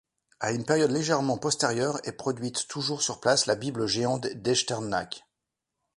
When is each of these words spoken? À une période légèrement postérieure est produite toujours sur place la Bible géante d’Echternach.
À 0.39 0.51
une 0.51 0.65
période 0.65 0.89
légèrement 0.89 1.37
postérieure 1.37 1.99
est 2.07 2.13
produite 2.13 2.67
toujours 2.67 3.03
sur 3.03 3.19
place 3.19 3.45
la 3.45 3.53
Bible 3.53 3.85
géante 3.85 4.25
d’Echternach. 4.25 5.23